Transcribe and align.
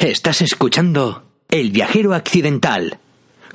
Estás 0.00 0.40
escuchando 0.40 1.24
El 1.50 1.72
viajero 1.72 2.14
accidental 2.14 2.98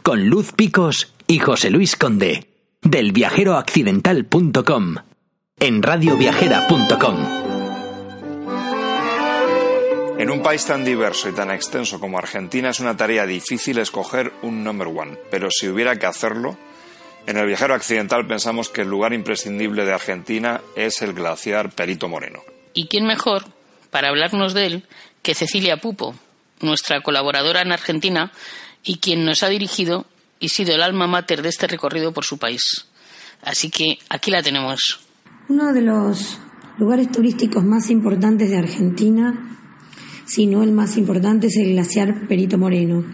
con 0.04 0.28
Luz 0.28 0.52
Picos 0.52 1.12
y 1.26 1.40
José 1.40 1.72
Luis 1.72 1.96
Conde 1.96 2.46
del 2.84 3.14
viajeroaccidental.com 3.14 4.96
en 5.60 5.82
radioviajera.com. 5.82 7.16
En 10.20 10.30
un 10.30 10.44
país 10.44 10.64
tan 10.68 10.86
diverso 10.86 11.30
y 11.30 11.32
tan 11.32 11.50
extenso 11.50 12.00
como 12.00 12.20
Argentina 12.20 12.70
es 12.70 12.80
una 12.80 12.96
tarea 12.96 13.26
difícil 13.26 13.80
escoger 13.80 14.32
un 14.44 14.64
number 14.64 14.90
one, 14.90 15.18
pero 15.32 15.50
si 15.50 15.68
hubiera 15.68 15.96
que 15.96 16.06
hacerlo, 16.06 16.56
en 17.26 17.38
el 17.38 17.48
viajero 17.48 17.74
accidental 17.74 18.28
pensamos 18.28 18.70
que 18.70 18.82
el 18.82 18.88
lugar 18.88 19.14
imprescindible 19.14 19.84
de 19.84 19.94
Argentina 19.94 20.62
es 20.76 21.02
el 21.02 21.14
glaciar 21.14 21.72
Perito 21.72 22.08
Moreno. 22.08 22.44
¿Y 22.76 22.88
quién 22.88 23.08
mejor 23.08 23.46
para 23.90 24.10
hablarnos 24.10 24.54
de 24.54 24.68
él 24.68 24.84
que 25.24 25.34
Cecilia 25.34 25.78
Pupo, 25.78 26.14
nuestra 26.62 27.02
colaboradora 27.02 27.62
en 27.62 27.72
Argentina 27.72 28.32
y 28.84 28.98
quien 28.98 29.26
nos 29.26 29.44
ha 29.44 29.50
dirigido 29.50 30.06
y 30.40 30.50
sido 30.50 30.74
el 30.76 30.82
alma 30.82 31.08
mater 31.08 31.42
de 31.42 31.50
este 31.50 31.68
recorrido 31.68 32.14
por 32.14 32.26
su 32.26 32.38
país. 32.38 32.62
Así 33.42 33.70
que 33.70 33.98
aquí 34.10 34.32
la 34.32 34.42
tenemos. 34.42 35.00
Uno 35.48 35.74
de 35.74 35.82
los 35.82 36.40
lugares 36.78 37.12
turísticos 37.12 37.64
más 37.64 37.90
importantes 37.90 38.50
de 38.50 38.58
Argentina, 38.58 39.58
si 40.26 40.48
no 40.48 40.64
el 40.64 40.72
más 40.72 40.98
importante, 40.98 41.48
es 41.48 41.58
el 41.58 41.74
glaciar 41.74 42.28
Perito 42.28 42.58
Moreno. 42.58 43.06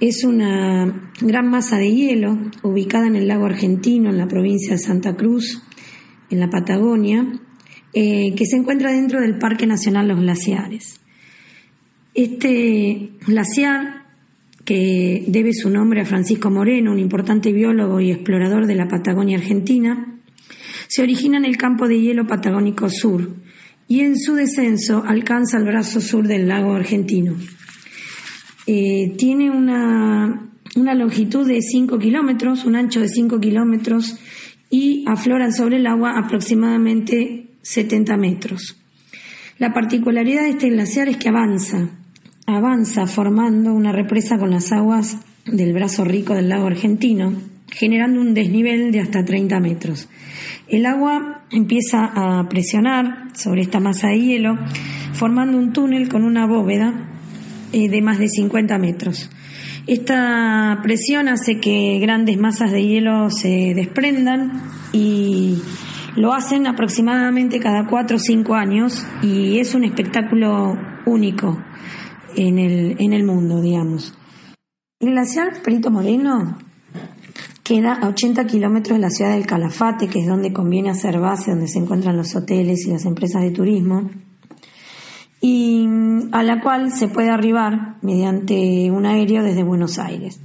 Es 0.00 0.24
una 0.24 1.10
gran 1.20 1.50
masa 1.50 1.76
de 1.76 1.92
hielo 1.92 2.38
ubicada 2.62 3.06
en 3.06 3.16
el 3.16 3.28
lago 3.28 3.46
argentino, 3.46 4.10
en 4.10 4.16
la 4.16 4.28
provincia 4.28 4.72
de 4.72 4.78
Santa 4.78 5.14
Cruz, 5.14 5.62
en 6.30 6.40
la 6.40 6.48
Patagonia, 6.48 7.26
eh, 7.92 8.34
que 8.34 8.46
se 8.46 8.56
encuentra 8.56 8.92
dentro 8.92 9.20
del 9.20 9.38
Parque 9.38 9.66
Nacional 9.66 10.08
Los 10.08 10.20
Glaciares. 10.20 11.00
Este 12.14 13.10
glaciar, 13.26 14.06
que 14.64 15.24
debe 15.28 15.52
su 15.52 15.70
nombre 15.70 16.00
a 16.00 16.04
Francisco 16.04 16.50
Moreno, 16.50 16.92
un 16.92 16.98
importante 16.98 17.52
biólogo 17.52 18.00
y 18.00 18.10
explorador 18.10 18.66
de 18.66 18.74
la 18.74 18.88
Patagonia 18.88 19.38
Argentina, 19.38 20.18
se 20.88 21.02
origina 21.02 21.38
en 21.38 21.44
el 21.44 21.56
campo 21.56 21.86
de 21.86 22.00
hielo 22.00 22.26
patagónico 22.26 22.88
sur 22.88 23.30
y 23.86 24.00
en 24.00 24.18
su 24.18 24.34
descenso 24.34 25.04
alcanza 25.06 25.58
el 25.58 25.64
brazo 25.64 26.00
sur 26.00 26.26
del 26.26 26.48
lago 26.48 26.74
argentino. 26.74 27.36
Eh, 28.66 29.14
tiene 29.16 29.50
una, 29.50 30.50
una 30.76 30.94
longitud 30.94 31.46
de 31.46 31.60
5 31.60 31.98
kilómetros, 31.98 32.64
un 32.64 32.76
ancho 32.76 33.00
de 33.00 33.08
5 33.08 33.40
kilómetros 33.40 34.16
y 34.68 35.04
afloran 35.06 35.52
sobre 35.52 35.76
el 35.76 35.86
agua 35.86 36.18
aproximadamente 36.18 37.48
70 37.62 38.16
metros. 38.16 38.76
La 39.58 39.72
particularidad 39.72 40.42
de 40.42 40.50
este 40.50 40.70
glaciar 40.70 41.08
es 41.08 41.16
que 41.16 41.28
avanza, 41.28 41.99
avanza 42.56 43.06
formando 43.06 43.72
una 43.72 43.92
represa 43.92 44.38
con 44.38 44.50
las 44.50 44.72
aguas 44.72 45.18
del 45.46 45.72
brazo 45.72 46.04
rico 46.04 46.34
del 46.34 46.48
lago 46.48 46.66
argentino, 46.66 47.32
generando 47.68 48.20
un 48.20 48.34
desnivel 48.34 48.92
de 48.92 49.00
hasta 49.00 49.24
30 49.24 49.60
metros. 49.60 50.08
El 50.68 50.86
agua 50.86 51.42
empieza 51.50 52.04
a 52.04 52.48
presionar 52.48 53.28
sobre 53.34 53.62
esta 53.62 53.80
masa 53.80 54.08
de 54.08 54.20
hielo, 54.20 54.58
formando 55.12 55.58
un 55.58 55.72
túnel 55.72 56.08
con 56.08 56.24
una 56.24 56.46
bóveda 56.46 57.08
eh, 57.72 57.88
de 57.88 58.02
más 58.02 58.18
de 58.18 58.28
50 58.28 58.78
metros. 58.78 59.30
Esta 59.86 60.78
presión 60.82 61.28
hace 61.28 61.58
que 61.58 61.98
grandes 62.00 62.38
masas 62.38 62.70
de 62.70 62.84
hielo 62.84 63.30
se 63.30 63.74
desprendan 63.74 64.62
y 64.92 65.58
lo 66.16 66.32
hacen 66.32 66.66
aproximadamente 66.66 67.60
cada 67.60 67.86
4 67.86 68.16
o 68.16 68.20
5 68.20 68.54
años 68.54 69.06
y 69.22 69.58
es 69.58 69.74
un 69.74 69.84
espectáculo 69.84 70.76
único 71.06 71.58
en 72.36 72.58
el, 72.58 72.96
en 72.98 73.12
el 73.12 73.24
mundo, 73.24 73.60
digamos. 73.60 74.14
El 75.00 75.10
glaciar 75.10 75.62
Perito 75.62 75.90
Moreno 75.90 76.58
queda 77.62 77.94
a 77.94 78.08
80 78.08 78.46
kilómetros 78.46 78.98
de 78.98 79.02
la 79.02 79.10
ciudad 79.10 79.32
del 79.32 79.46
Calafate, 79.46 80.08
que 80.08 80.20
es 80.20 80.26
donde 80.26 80.52
conviene 80.52 80.90
hacer 80.90 81.18
base, 81.20 81.52
donde 81.52 81.68
se 81.68 81.78
encuentran 81.78 82.16
los 82.16 82.34
hoteles 82.34 82.86
y 82.86 82.90
las 82.90 83.04
empresas 83.04 83.42
de 83.42 83.50
turismo, 83.50 84.10
y 85.40 85.86
a 86.32 86.42
la 86.42 86.60
cual 86.60 86.92
se 86.92 87.08
puede 87.08 87.30
arribar 87.30 87.96
mediante 88.02 88.90
un 88.90 89.06
aéreo 89.06 89.42
desde 89.42 89.62
Buenos 89.62 89.98
Aires. 89.98 90.40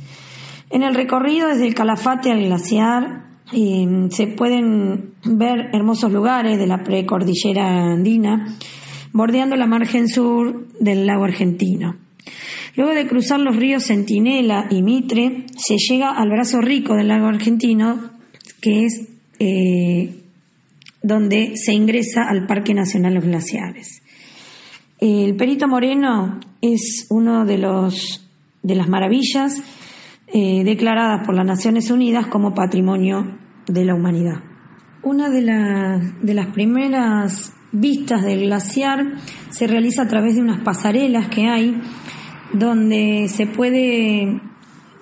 En 0.69 0.83
el 0.83 0.95
recorrido 0.95 1.47
desde 1.47 1.67
el 1.67 1.75
Calafate 1.75 2.31
al 2.31 2.43
glaciar 2.43 3.25
eh, 3.53 4.07
se 4.09 4.27
pueden 4.27 5.15
ver 5.23 5.69
hermosos 5.73 6.11
lugares 6.11 6.57
de 6.57 6.67
la 6.67 6.83
precordillera 6.83 7.91
andina, 7.91 8.55
bordeando 9.15 9.55
la 9.55 9.65
margen 9.65 10.09
sur 10.09 10.67
del 10.77 11.05
lago 11.05 11.23
argentino. 11.23 11.95
Luego 12.75 12.93
de 12.93 13.07
cruzar 13.07 13.39
los 13.39 13.55
ríos 13.55 13.85
Centinela 13.85 14.67
y 14.69 14.83
Mitre, 14.83 15.45
se 15.55 15.77
llega 15.77 16.11
al 16.11 16.29
brazo 16.29 16.59
rico 16.59 16.95
del 16.95 17.07
lago 17.07 17.27
argentino, 17.27 18.11
que 18.59 18.83
es 18.83 19.07
eh, 19.39 20.21
donde 21.01 21.55
se 21.55 21.73
ingresa 21.73 22.27
al 22.27 22.45
Parque 22.45 22.73
Nacional 22.73 23.13
Los 23.13 23.23
Glaciares. 23.23 24.01
El 24.99 25.37
Perito 25.37 25.69
Moreno 25.69 26.41
es 26.61 27.07
uno 27.09 27.45
de 27.45 27.57
los 27.57 28.21
de 28.63 28.75
las 28.75 28.89
maravillas 28.89 29.61
eh, 30.27 30.63
declaradas 30.65 31.25
por 31.25 31.35
las 31.35 31.45
Naciones 31.45 31.89
Unidas 31.89 32.27
como 32.27 32.53
Patrimonio 32.53 33.37
de 33.65 33.85
la 33.85 33.95
Humanidad. 33.95 34.43
Una 35.03 35.29
de, 35.29 35.41
de 36.21 36.33
las 36.33 36.47
primeras 36.47 37.54
vistas 37.79 38.23
del 38.23 38.41
glaciar 38.41 39.15
se 39.49 39.67
realiza 39.67 40.03
a 40.03 40.07
través 40.07 40.35
de 40.35 40.41
unas 40.41 40.61
pasarelas 40.61 41.27
que 41.27 41.47
hay 41.47 41.75
donde 42.53 43.27
se 43.29 43.47
puede, 43.47 44.39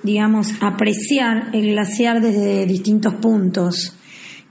digamos, 0.02 0.54
apreciar 0.62 1.50
el 1.54 1.72
glaciar 1.72 2.22
desde 2.22 2.66
distintos 2.66 3.14
puntos. 3.16 3.98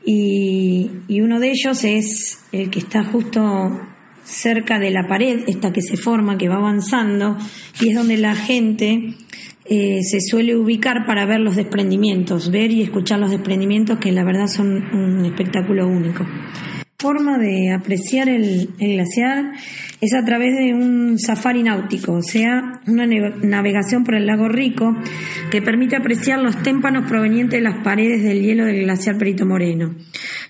Y, 0.04 0.90
uno 1.08 1.38
de 1.38 1.50
ellos 1.50 1.84
es 1.84 2.38
el 2.52 2.70
que 2.70 2.80
está 2.80 3.04
justo 3.04 3.80
cerca 4.24 4.78
de 4.78 4.90
la 4.90 5.06
pared, 5.06 5.44
esta 5.46 5.72
que 5.72 5.82
se 5.82 5.96
forma, 5.96 6.38
que 6.38 6.48
va 6.48 6.56
avanzando, 6.56 7.36
y 7.80 7.90
es 7.90 7.94
donde 7.94 8.16
la 8.16 8.34
gente 8.34 9.14
eh, 9.64 10.00
se 10.02 10.20
suele 10.20 10.56
ubicar 10.56 11.06
para 11.06 11.26
ver 11.26 11.40
los 11.40 11.56
desprendimientos, 11.56 12.50
ver 12.50 12.70
y 12.72 12.82
escuchar 12.82 13.18
los 13.20 13.30
desprendimientos 13.30 13.98
que 13.98 14.12
la 14.12 14.24
verdad 14.24 14.46
son 14.46 14.68
un 14.94 15.24
espectáculo 15.24 15.86
único. 15.86 16.26
La 17.02 17.08
forma 17.08 17.36
de 17.36 17.72
apreciar 17.72 18.28
el, 18.28 18.68
glaciar 18.78 19.54
es 20.00 20.14
a 20.14 20.24
través 20.24 20.56
de 20.56 20.72
un 20.72 21.18
safari 21.18 21.64
náutico, 21.64 22.12
o 22.12 22.22
sea, 22.22 22.80
una 22.86 23.06
navegación 23.06 24.04
por 24.04 24.14
el 24.14 24.24
lago 24.24 24.48
Rico 24.48 24.96
que 25.50 25.60
permite 25.60 25.96
apreciar 25.96 26.38
los 26.38 26.62
témpanos 26.62 27.08
provenientes 27.08 27.58
de 27.58 27.64
las 27.64 27.82
paredes 27.82 28.22
del 28.22 28.40
hielo 28.40 28.66
del 28.66 28.84
glaciar 28.84 29.18
Perito 29.18 29.44
Moreno. 29.44 29.96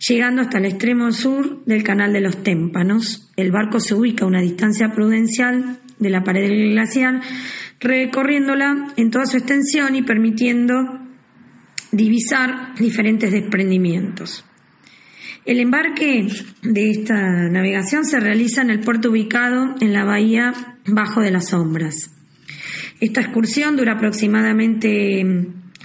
Llegando 0.06 0.42
hasta 0.42 0.58
el 0.58 0.66
extremo 0.66 1.10
sur 1.12 1.64
del 1.64 1.82
canal 1.82 2.12
de 2.12 2.20
los 2.20 2.42
témpanos, 2.42 3.32
el 3.36 3.50
barco 3.50 3.80
se 3.80 3.94
ubica 3.94 4.26
a 4.26 4.28
una 4.28 4.42
distancia 4.42 4.92
prudencial 4.92 5.78
de 5.98 6.10
la 6.10 6.22
pared 6.22 6.50
del 6.50 6.72
glaciar 6.72 7.22
recorriéndola 7.80 8.92
en 8.98 9.10
toda 9.10 9.24
su 9.24 9.38
extensión 9.38 9.96
y 9.96 10.02
permitiendo 10.02 11.00
divisar 11.92 12.74
diferentes 12.74 13.32
desprendimientos. 13.32 14.44
El 15.44 15.58
embarque 15.58 16.28
de 16.62 16.90
esta 16.90 17.48
navegación 17.48 18.04
se 18.04 18.20
realiza 18.20 18.62
en 18.62 18.70
el 18.70 18.78
puerto 18.78 19.10
ubicado 19.10 19.74
en 19.80 19.92
la 19.92 20.04
bahía 20.04 20.52
Bajo 20.86 21.20
de 21.20 21.32
las 21.32 21.48
Sombras. 21.48 22.12
Esta 23.00 23.22
excursión 23.22 23.76
dura 23.76 23.94
aproximadamente 23.94 25.26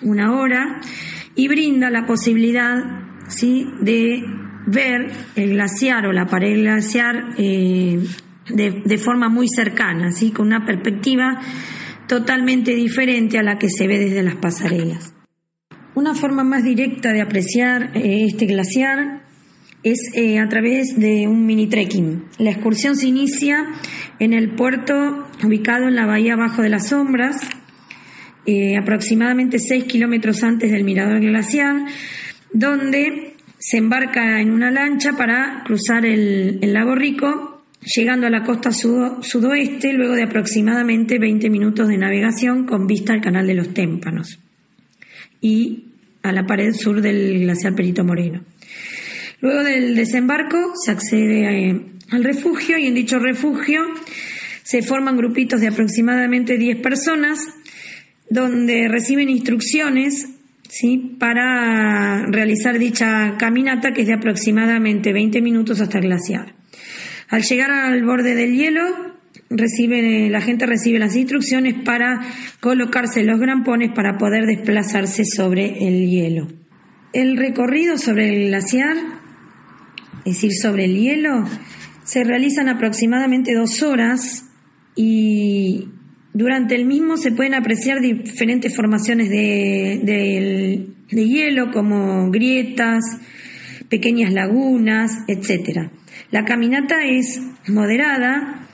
una 0.03 0.37
hora 0.37 0.79
y 1.35 1.47
brinda 1.47 1.89
la 1.89 2.05
posibilidad 2.05 2.75
¿sí? 3.29 3.67
de 3.81 4.23
ver 4.67 5.11
el 5.35 5.49
glaciar 5.51 6.05
o 6.05 6.13
la 6.13 6.27
pared 6.27 6.55
glaciar 6.57 7.33
eh, 7.39 7.99
de, 8.49 8.83
de, 8.85 8.97
forma 8.99 9.27
muy 9.27 9.47
cercana, 9.47 10.11
¿sí? 10.11 10.29
con 10.29 10.47
una 10.47 10.65
perspectiva 10.65 11.41
totalmente 12.07 12.75
diferente 12.75 13.39
a 13.39 13.43
la 13.43 13.57
que 13.57 13.69
se 13.69 13.87
ve 13.87 13.97
desde 13.97 14.21
las 14.21 14.35
pasarelas. 14.35 15.15
Una 15.95 16.13
forma 16.13 16.43
más 16.43 16.63
directa 16.63 17.11
de 17.11 17.21
apreciar 17.21 17.97
eh, 17.97 18.25
este 18.27 18.45
glaciar 18.45 19.26
es 19.83 19.99
eh, 20.13 20.39
a 20.39 20.47
través 20.49 20.99
de 20.99 21.27
un 21.27 21.45
mini 21.45 21.67
trekking. 21.67 22.25
La 22.39 22.51
excursión 22.51 22.95
se 22.95 23.07
inicia 23.07 23.65
en 24.19 24.33
el 24.33 24.55
puerto 24.55 25.27
ubicado 25.43 25.87
en 25.87 25.95
la 25.95 26.05
bahía 26.05 26.35
Bajo 26.35 26.61
de 26.61 26.69
las 26.69 26.89
Sombras, 26.89 27.37
eh, 28.45 28.77
aproximadamente 28.77 29.59
6 29.59 29.85
kilómetros 29.85 30.43
antes 30.43 30.71
del 30.71 30.83
mirador 30.83 31.19
glaciar, 31.19 31.85
donde 32.51 33.35
se 33.59 33.77
embarca 33.77 34.39
en 34.41 34.51
una 34.51 34.71
lancha 34.71 35.13
para 35.13 35.63
cruzar 35.65 36.05
el, 36.05 36.59
el 36.61 36.73
lago 36.73 36.95
Rico 36.95 37.57
llegando 37.95 38.27
a 38.27 38.29
la 38.29 38.43
costa 38.43 38.71
sudoeste 38.71 39.93
luego 39.93 40.13
de 40.13 40.23
aproximadamente 40.23 41.19
20 41.19 41.49
minutos 41.49 41.87
de 41.87 41.97
navegación 41.97 42.65
con 42.65 42.87
vista 42.87 43.13
al 43.13 43.21
canal 43.21 43.47
de 43.47 43.53
los 43.53 43.73
Témpanos 43.73 44.39
y 45.41 45.85
a 46.23 46.31
la 46.31 46.45
pared 46.45 46.73
sur 46.73 47.01
del 47.01 47.39
glaciar 47.39 47.75
Perito 47.75 48.03
Moreno. 48.03 48.41
Luego 49.39 49.63
del 49.63 49.95
desembarco 49.95 50.73
se 50.75 50.91
accede 50.91 51.69
eh, 51.69 51.81
al 52.11 52.23
refugio 52.23 52.77
y 52.77 52.87
en 52.87 52.95
dicho 52.95 53.19
refugio 53.19 53.81
Se 54.63 54.81
forman 54.81 55.17
grupitos 55.17 55.61
de 55.61 55.67
aproximadamente 55.67 56.57
10 56.57 56.81
personas 56.81 57.39
donde 58.29 58.87
reciben 58.87 59.29
instrucciones 59.29 60.27
¿sí? 60.67 61.15
para 61.19 62.25
realizar 62.27 62.77
dicha 62.77 63.35
caminata 63.37 63.93
que 63.93 64.01
es 64.01 64.07
de 64.07 64.13
aproximadamente 64.13 65.13
20 65.13 65.41
minutos 65.41 65.81
hasta 65.81 65.99
el 65.99 66.05
glaciar. 66.05 66.55
Al 67.29 67.43
llegar 67.43 67.71
al 67.71 68.03
borde 68.03 68.35
del 68.35 68.55
hielo, 68.55 68.83
recibe, 69.49 70.29
la 70.29 70.41
gente 70.41 70.65
recibe 70.65 70.99
las 70.99 71.15
instrucciones 71.15 71.75
para 71.83 72.21
colocarse 72.59 73.23
los 73.23 73.39
grampones 73.39 73.91
para 73.93 74.17
poder 74.17 74.45
desplazarse 74.45 75.25
sobre 75.25 75.87
el 75.87 76.09
hielo. 76.09 76.47
El 77.13 77.37
recorrido 77.37 77.97
sobre 77.97 78.29
el 78.29 78.49
glaciar, 78.49 78.95
es 80.27 80.33
decir, 80.33 80.51
sobre 80.53 80.83
el 80.83 80.99
hielo, 80.99 81.45
se 82.03 82.25
realizan 82.25 82.67
aproximadamente 82.67 83.53
dos 83.53 83.81
horas 83.81 84.43
y 84.93 85.87
durante 86.33 86.75
el 86.75 86.83
mismo 86.83 87.15
se 87.15 87.31
pueden 87.31 87.53
apreciar 87.53 88.01
diferentes 88.01 88.75
formaciones 88.75 89.29
de, 89.29 90.85
hielo 91.09 91.71
como 91.71 92.29
grietas, 92.29 93.05
pequeñas 93.87 94.33
lagunas, 94.33 95.13
etc. 95.29 95.91
La 96.29 96.43
caminata 96.43 97.05
es 97.05 97.39
moderada 97.69 98.67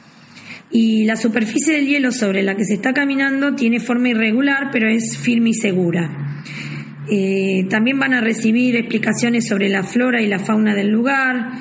y 0.71 1.05
la 1.05 1.15
superficie 1.15 1.75
del 1.75 1.85
hielo 1.85 2.11
sobre 2.11 2.41
la 2.41 2.55
que 2.55 2.65
se 2.65 2.73
está 2.73 2.93
caminando 2.93 3.53
tiene 3.53 3.79
forma 3.79 4.09
irregular 4.09 4.69
pero 4.71 4.89
es 4.89 5.19
firme 5.19 5.51
y 5.51 5.53
segura. 5.53 6.22
Eh, 7.09 7.65
también 7.69 7.99
van 7.99 8.13
a 8.13 8.21
recibir 8.21 8.75
explicaciones 8.75 9.47
sobre 9.47 9.69
la 9.69 9.83
flora 9.83 10.21
y 10.21 10.27
la 10.27 10.39
fauna 10.39 10.73
del 10.73 10.89
lugar 10.89 11.51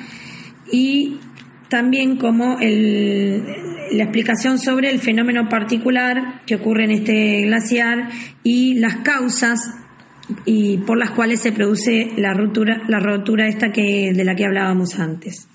y 0.71 1.19
también 1.69 2.17
como 2.17 2.57
la 2.59 4.03
explicación 4.03 4.59
sobre 4.59 4.89
el 4.89 4.99
fenómeno 4.99 5.49
particular 5.49 6.41
que 6.45 6.55
ocurre 6.55 6.85
en 6.85 6.91
este 6.91 7.41
glaciar 7.41 8.09
y 8.43 8.75
las 8.75 8.97
causas 8.97 9.59
y 10.45 10.77
por 10.77 10.97
las 10.97 11.11
cuales 11.11 11.41
se 11.41 11.51
produce 11.51 12.11
la 12.15 12.33
rotura, 12.33 12.83
la 12.87 12.99
rotura 12.99 13.47
esta 13.47 13.71
que, 13.71 14.13
de 14.13 14.23
la 14.23 14.35
que 14.35 14.45
hablábamos 14.45 14.99
antes. 14.99 15.47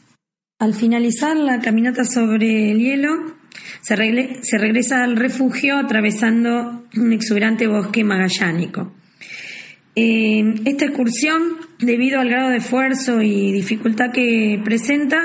Al 0.58 0.75
finalizar 0.75 1.37
la 1.37 1.61
caminata 1.61 2.05
sobre 2.05 2.73
el 2.73 2.81
hielo, 2.81 3.37
se 3.81 3.96
regresa 3.96 5.05
al 5.05 5.17
refugio 5.17 5.79
atravesando 5.79 6.84
un 6.96 7.12
exuberante 7.12 7.67
bosque 7.67 8.02
magallánico. 8.02 8.93
Eh, 10.00 10.54
esta 10.64 10.84
excursión, 10.84 11.56
debido 11.80 12.20
al 12.20 12.28
grado 12.28 12.50
de 12.50 12.58
esfuerzo 12.58 13.20
y 13.20 13.50
dificultad 13.50 14.12
que 14.12 14.60
presenta, 14.64 15.18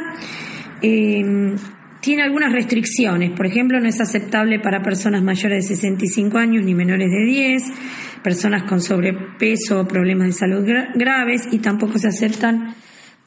eh, 0.81 1.53
tiene 2.01 2.23
algunas 2.23 2.51
restricciones. 2.51 3.29
Por 3.37 3.45
ejemplo, 3.45 3.79
no 3.79 3.87
es 3.87 4.01
aceptable 4.01 4.59
para 4.59 4.81
personas 4.81 5.21
mayores 5.21 5.69
de 5.69 5.75
65 5.75 6.39
años 6.39 6.65
ni 6.65 6.73
menores 6.73 7.11
de 7.11 7.23
10, 7.23 7.63
personas 8.23 8.63
con 8.63 8.81
sobrepeso 8.81 9.81
o 9.81 9.87
problemas 9.87 10.29
de 10.29 10.33
salud 10.33 10.65
graves 10.95 11.49
y 11.51 11.59
tampoco 11.59 11.99
se 11.99 12.07
aceptan 12.07 12.73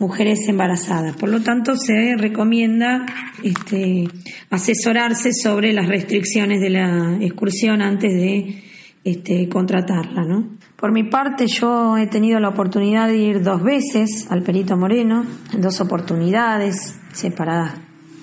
mujeres 0.01 0.49
embarazadas. 0.49 1.15
Por 1.15 1.29
lo 1.29 1.43
tanto, 1.43 1.77
se 1.77 2.17
recomienda 2.17 3.07
este, 3.45 4.09
asesorarse 4.51 5.33
sobre 5.33 5.73
las 5.73 5.87
restricciones 5.87 6.61
de 6.61 6.71
la 6.71 7.19
excursión 7.21 7.83
antes 7.83 8.13
de 8.13 8.65
este, 9.05 9.49
contratarla. 9.49 10.25
¿no? 10.25 10.57
Por 10.77 10.93
mi 10.93 11.05
parte, 11.05 11.47
yo 11.47 11.97
he 11.97 12.07
tenido 12.07 12.39
la 12.39 12.51
oportunidad 12.51 13.09
de 13.09 13.17
ir 13.17 13.43
dos 13.43 13.63
veces 13.63 14.27
al 14.31 14.43
Perito 14.43 14.77
Moreno, 14.77 15.25
en 15.55 15.63
dos 15.63 15.81
oportunidades 15.81 16.99
separadas 17.15 17.73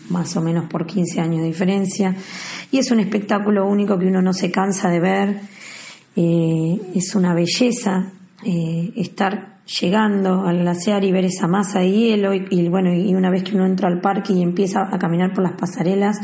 más 0.09 0.37
o 0.37 0.41
menos 0.41 0.65
por 0.69 0.85
15 0.85 1.19
años 1.19 1.41
de 1.41 1.47
diferencia, 1.47 2.15
y 2.69 2.77
es 2.77 2.91
un 2.91 2.99
espectáculo 2.99 3.65
único 3.67 3.97
que 3.97 4.05
uno 4.05 4.21
no 4.21 4.33
se 4.33 4.51
cansa 4.51 4.91
de 4.91 4.99
ver, 4.99 5.41
eh, 6.15 6.79
es 6.93 7.15
una 7.15 7.33
belleza 7.33 8.11
eh, 8.45 8.91
estar 8.97 9.61
llegando 9.65 10.45
al 10.45 10.59
glaciar 10.59 11.03
y 11.03 11.11
ver 11.11 11.25
esa 11.25 11.47
masa 11.47 11.79
de 11.79 11.89
hielo, 11.89 12.35
y, 12.35 12.69
bueno, 12.69 12.93
y 12.93 13.15
una 13.15 13.31
vez 13.31 13.43
que 13.43 13.55
uno 13.55 13.65
entra 13.65 13.87
al 13.87 13.99
parque 13.99 14.31
y 14.31 14.43
empieza 14.43 14.89
a 14.91 14.99
caminar 14.99 15.33
por 15.33 15.43
las 15.43 15.53
pasarelas 15.53 16.19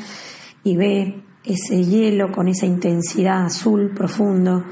y 0.63 0.75
ve 0.75 1.23
ese 1.43 1.83
hielo 1.83 2.31
con 2.31 2.47
esa 2.47 2.67
intensidad 2.67 3.45
azul 3.45 3.93
profundo, 3.95 4.65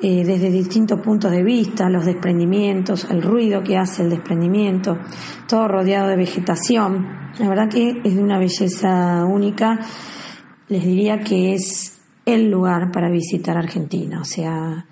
eh, 0.00 0.24
desde 0.24 0.50
distintos 0.50 1.00
puntos 1.00 1.30
de 1.30 1.42
vista, 1.42 1.88
los 1.88 2.04
desprendimientos, 2.04 3.06
el 3.10 3.22
ruido 3.22 3.62
que 3.62 3.76
hace 3.76 4.02
el 4.02 4.10
desprendimiento, 4.10 4.98
todo 5.46 5.68
rodeado 5.68 6.08
de 6.08 6.16
vegetación. 6.16 7.06
La 7.38 7.48
verdad 7.48 7.68
que 7.68 8.00
es 8.02 8.14
de 8.16 8.22
una 8.22 8.38
belleza 8.38 9.24
única. 9.24 9.78
Les 10.68 10.84
diría 10.84 11.20
que 11.20 11.54
es 11.54 12.00
el 12.24 12.50
lugar 12.50 12.90
para 12.90 13.10
visitar 13.10 13.56
Argentina. 13.56 14.20
O 14.20 14.24
sea, 14.24 14.86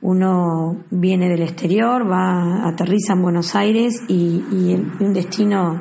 uno 0.00 0.84
viene 0.90 1.28
del 1.28 1.42
exterior, 1.42 2.10
va, 2.10 2.66
aterriza 2.66 3.12
en 3.12 3.22
Buenos 3.22 3.54
Aires 3.54 4.02
y, 4.08 4.74
un 4.98 5.12
destino 5.12 5.80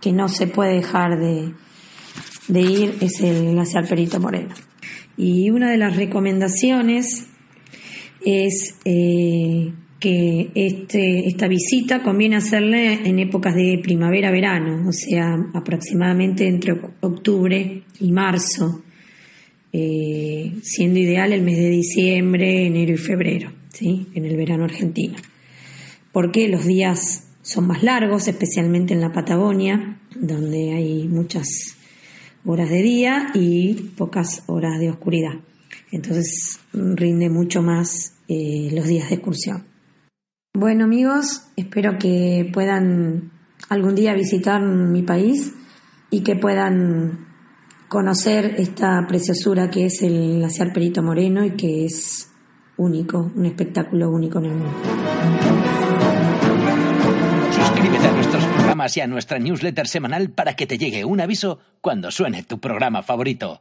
que 0.00 0.12
no 0.12 0.28
se 0.28 0.46
puede 0.46 0.74
dejar 0.74 1.18
de, 1.18 1.54
de 2.48 2.60
ir 2.60 2.96
es 3.00 3.20
el 3.20 3.52
glaciar 3.52 3.86
Perito 3.86 4.18
Moreno. 4.18 4.54
Y 5.16 5.50
una 5.50 5.70
de 5.70 5.76
las 5.76 5.96
recomendaciones 5.96 7.28
es 8.24 8.74
eh, 8.84 9.72
que 10.02 10.50
este, 10.54 11.28
esta 11.28 11.46
visita 11.46 12.02
conviene 12.02 12.36
hacerla 12.36 12.92
en 12.92 13.20
épocas 13.20 13.54
de 13.54 13.78
primavera-verano, 13.82 14.88
o 14.88 14.92
sea, 14.92 15.36
aproximadamente 15.54 16.48
entre 16.48 16.72
octubre 17.00 17.84
y 18.00 18.10
marzo, 18.10 18.82
eh, 19.72 20.54
siendo 20.62 20.98
ideal 20.98 21.32
el 21.32 21.42
mes 21.42 21.56
de 21.56 21.68
diciembre, 21.68 22.66
enero 22.66 22.94
y 22.94 22.98
febrero, 22.98 23.52
¿sí? 23.72 24.08
en 24.14 24.24
el 24.24 24.36
verano 24.36 24.64
argentino. 24.64 25.14
Porque 26.10 26.48
los 26.48 26.66
días 26.66 27.28
son 27.42 27.68
más 27.68 27.84
largos, 27.84 28.26
especialmente 28.26 28.94
en 28.94 29.00
la 29.00 29.12
Patagonia, 29.12 30.00
donde 30.16 30.72
hay 30.72 31.08
muchas 31.08 31.46
horas 32.44 32.70
de 32.70 32.82
día 32.82 33.30
y 33.34 33.74
pocas 33.96 34.42
horas 34.46 34.80
de 34.80 34.90
oscuridad. 34.90 35.34
Entonces 35.92 36.58
rinde 36.72 37.28
mucho 37.28 37.62
más 37.62 38.14
eh, 38.26 38.70
los 38.72 38.86
días 38.86 39.10
de 39.10 39.16
excursión. 39.16 39.64
Bueno 40.54 40.84
amigos, 40.84 41.44
espero 41.56 41.98
que 41.98 42.50
puedan 42.52 43.30
algún 43.68 43.94
día 43.94 44.14
visitar 44.14 44.60
mi 44.62 45.02
país 45.02 45.52
y 46.10 46.22
que 46.22 46.34
puedan 46.34 47.26
conocer 47.88 48.54
esta 48.56 49.06
preciosura 49.06 49.70
que 49.70 49.86
es 49.86 50.02
el 50.02 50.38
glaciar 50.38 50.72
Perito 50.72 51.02
Moreno 51.02 51.44
y 51.44 51.52
que 51.52 51.84
es 51.84 52.30
único, 52.78 53.30
un 53.34 53.46
espectáculo 53.46 54.10
único 54.10 54.38
en 54.38 54.44
el 54.46 54.54
mundo. 54.54 54.78
Suscríbete 57.52 58.06
a 58.06 58.12
nuestros 58.12 58.44
programas 58.44 58.96
y 58.96 59.00
a 59.00 59.06
nuestra 59.06 59.38
newsletter 59.38 59.86
semanal 59.86 60.30
para 60.30 60.54
que 60.54 60.66
te 60.66 60.78
llegue 60.78 61.04
un 61.04 61.20
aviso 61.20 61.58
cuando 61.80 62.10
suene 62.10 62.42
tu 62.44 62.58
programa 62.60 63.02
favorito. 63.02 63.60